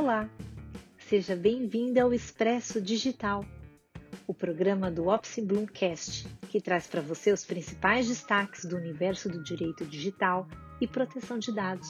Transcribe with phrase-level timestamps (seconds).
[0.00, 0.30] Olá,
[0.96, 3.44] seja bem-vindo ao Expresso Digital,
[4.26, 9.44] o programa do Opsi Bloomcast, que traz para você os principais destaques do universo do
[9.44, 10.48] direito digital
[10.80, 11.86] e proteção de dados.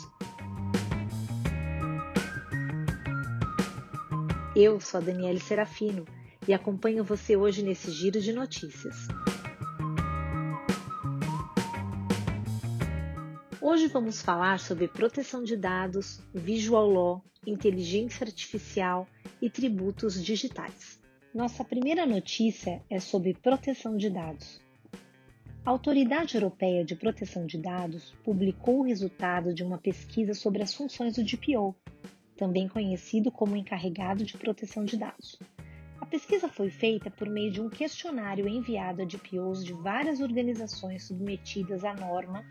[4.57, 6.05] Eu sou a Daniele Serafino
[6.49, 9.07] e acompanho você hoje nesse giro de notícias.
[13.71, 19.07] Hoje vamos falar sobre proteção de dados, visual law, inteligência artificial
[19.41, 21.01] e tributos digitais.
[21.33, 24.61] Nossa primeira notícia é sobre proteção de dados.
[25.65, 30.75] A Autoridade Europeia de Proteção de Dados publicou o resultado de uma pesquisa sobre as
[30.75, 31.73] funções do DPO,
[32.37, 35.39] também conhecido como Encarregado de Proteção de Dados.
[36.01, 41.05] A pesquisa foi feita por meio de um questionário enviado a DPOs de várias organizações
[41.05, 42.45] submetidas à norma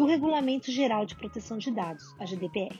[0.00, 2.74] do Regulamento Geral de Proteção de Dados, a GDPR.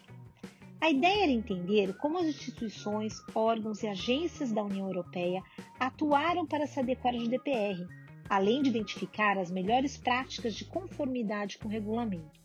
[0.80, 5.42] A ideia era entender como as instituições, órgãos e agências da União Europeia
[5.78, 7.86] atuaram para se adequar à GDPR,
[8.26, 12.40] além de identificar as melhores práticas de conformidade com o regulamento.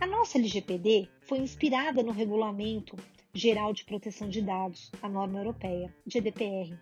[0.00, 2.94] A nossa LGPD foi inspirada no Regulamento
[3.34, 6.78] Geral de Proteção de Dados, a norma europeia, GDPR,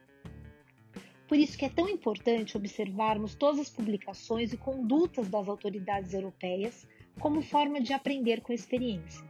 [1.28, 6.86] por isso que é tão importante observarmos todas as publicações e condutas das autoridades europeias
[7.18, 9.24] como forma de aprender com a experiência.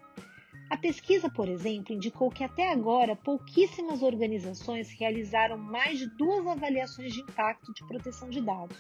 [0.70, 7.12] A pesquisa, por exemplo, indicou que até agora pouquíssimas organizações realizaram mais de duas avaliações
[7.12, 8.76] de impacto de proteção de dados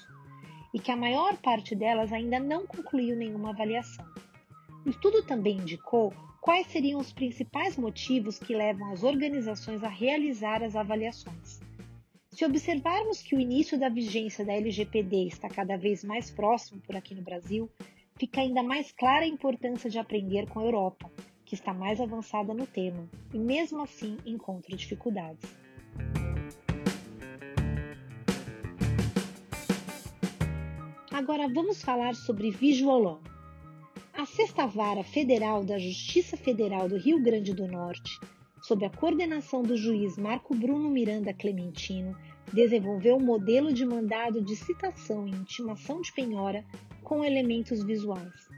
[0.72, 4.04] e que a maior parte delas ainda não concluiu nenhuma avaliação.
[4.84, 10.62] O estudo também indicou quais seriam os principais motivos que levam as organizações a realizar
[10.62, 11.60] as avaliações.
[12.34, 16.96] Se observarmos que o início da vigência da LGPD está cada vez mais próximo por
[16.96, 17.70] aqui no Brasil,
[18.18, 21.08] fica ainda mais clara a importância de aprender com a Europa,
[21.44, 25.48] que está mais avançada no tema e mesmo assim encontra dificuldades.
[31.12, 33.22] Agora vamos falar sobre Visual Law.
[34.12, 38.18] A Sexta Vara Federal da Justiça Federal do Rio Grande do Norte
[38.64, 42.16] sob a coordenação do juiz Marco Bruno Miranda Clementino,
[42.50, 46.64] desenvolveu um modelo de mandado de citação e intimação de penhora
[47.02, 48.48] com elementos visuais.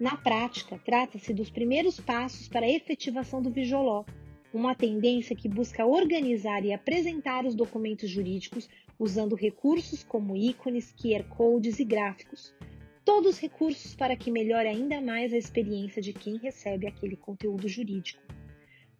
[0.00, 4.04] Na prática, trata-se dos primeiros passos para a efetivação do Visualó,
[4.52, 8.68] uma tendência que busca organizar e apresentar os documentos jurídicos
[8.98, 12.52] usando recursos como ícones, QR codes e gráficos.
[13.04, 18.20] Todos recursos para que melhore ainda mais a experiência de quem recebe aquele conteúdo jurídico.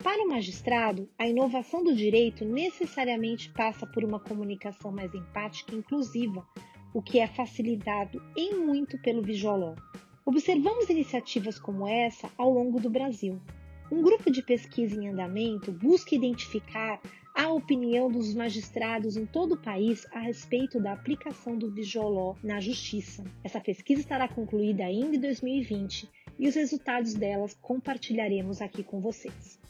[0.02, 5.78] Para o magistrado, a inovação do direito necessariamente passa por uma comunicação mais empática e
[5.78, 6.44] inclusiva,
[6.92, 9.76] o que é facilitado em muito pelo Visualó.
[10.26, 13.40] Observamos iniciativas como essa ao longo do Brasil.
[13.92, 17.00] Um grupo de pesquisa em andamento busca identificar
[17.32, 22.58] a opinião dos magistrados em todo o país a respeito da aplicação do Visualó na
[22.58, 23.22] justiça.
[23.44, 29.62] Essa pesquisa estará concluída ainda em 2020 e os resultados delas compartilharemos aqui com vocês.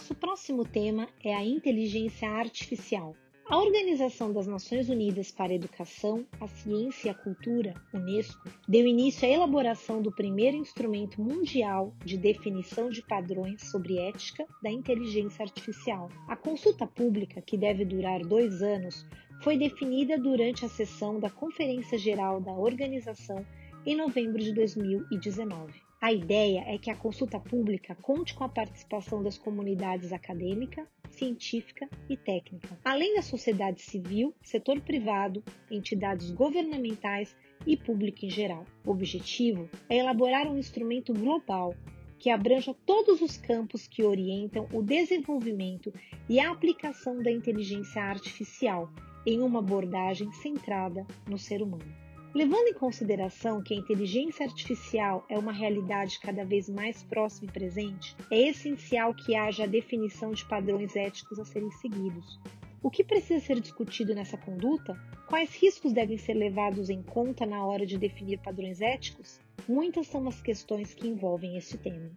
[0.00, 3.14] Nosso próximo tema é a inteligência artificial.
[3.46, 8.86] A Organização das Nações Unidas para a Educação, a Ciência e a Cultura, UNESCO, deu
[8.86, 15.42] início à elaboração do primeiro instrumento mundial de definição de padrões sobre ética da inteligência
[15.42, 16.08] artificial.
[16.26, 19.06] A consulta pública, que deve durar dois anos,
[19.42, 23.44] foi definida durante a sessão da Conferência Geral da organização
[23.84, 25.89] em novembro de 2019.
[26.02, 31.86] A ideia é que a consulta pública conte com a participação das comunidades acadêmica, científica
[32.08, 38.64] e técnica, além da sociedade civil, setor privado, entidades governamentais e público em geral.
[38.86, 41.74] O objetivo é elaborar um instrumento global
[42.18, 45.92] que abranja todos os campos que orientam o desenvolvimento
[46.30, 48.90] e a aplicação da inteligência artificial
[49.26, 52.09] em uma abordagem centrada no ser humano.
[52.32, 57.52] Levando em consideração que a inteligência artificial é uma realidade cada vez mais próxima e
[57.52, 62.38] presente, é essencial que haja a definição de padrões éticos a serem seguidos.
[62.80, 64.96] O que precisa ser discutido nessa conduta?
[65.28, 69.40] Quais riscos devem ser levados em conta na hora de definir padrões éticos?
[69.68, 72.12] Muitas são as questões que envolvem este tema.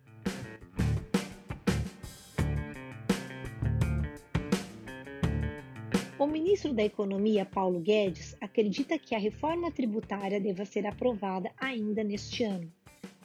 [6.24, 12.02] O ministro da Economia, Paulo Guedes, acredita que a reforma tributária deva ser aprovada ainda
[12.02, 12.72] neste ano.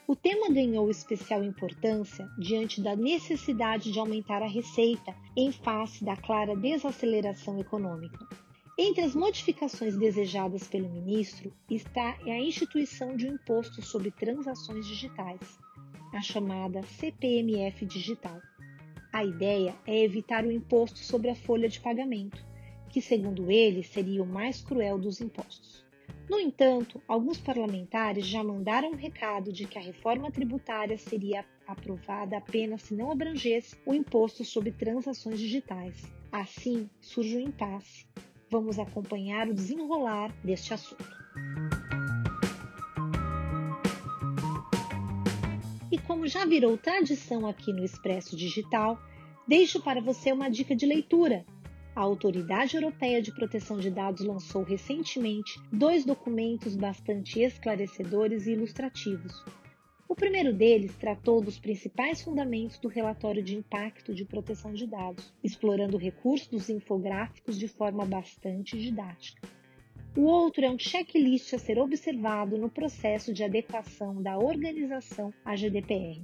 [0.05, 6.17] O tema ganhou especial importância diante da necessidade de aumentar a receita em face da
[6.17, 8.19] clara desaceleração econômica.
[8.77, 15.56] Entre as modificações desejadas pelo ministro está a instituição de um imposto sobre transações digitais,
[16.12, 18.41] a chamada CPMF digital.
[19.12, 22.48] A ideia é evitar o imposto sobre a folha de pagamento,
[22.88, 25.87] que, segundo ele, seria o mais cruel dos impostos.
[26.29, 32.37] No entanto, alguns parlamentares já mandaram um recado de que a reforma tributária seria aprovada
[32.37, 36.02] apenas se não abrangesse o imposto sobre transações digitais.
[36.31, 38.06] Assim, surge um impasse.
[38.50, 41.17] Vamos acompanhar o desenrolar deste assunto.
[45.90, 49.00] E como já virou tradição aqui no Expresso Digital,
[49.46, 51.46] deixo para você uma dica de leitura
[51.99, 59.45] a Autoridade Europeia de Proteção de Dados lançou recentemente dois documentos bastante esclarecedores e ilustrativos.
[60.09, 65.35] O primeiro deles tratou dos principais fundamentos do relatório de impacto de proteção de dados,
[65.43, 69.49] explorando o recurso dos infográficos de forma bastante didática.
[70.17, 75.56] O outro é um checklist a ser observado no processo de adequação da organização à
[75.56, 76.23] GDPR.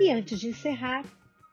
[0.00, 1.04] E antes de encerrar,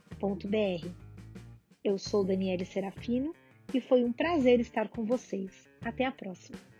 [1.83, 3.33] eu sou Daniele Serafino
[3.73, 5.67] e foi um prazer estar com vocês.
[5.81, 6.72] Até a próxima!